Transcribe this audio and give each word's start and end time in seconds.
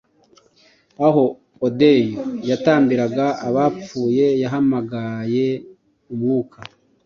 aho 1.07 1.23
Odyeu 1.65 2.17
yatambiraga 2.49 3.25
abapfuyeyahamagaye 3.47 5.47
umwuka 6.13 6.59